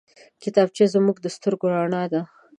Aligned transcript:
کتابچه 0.43 0.85
زموږ 0.93 1.17
د 1.21 1.25
سترګو 1.35 1.65
رڼا 1.75 2.03
ده 2.11 2.21